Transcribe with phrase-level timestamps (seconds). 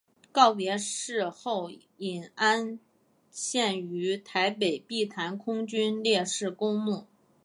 [0.31, 2.79] 告别式后发引安
[3.31, 7.05] 厝于台北碧潭空军烈士公墓。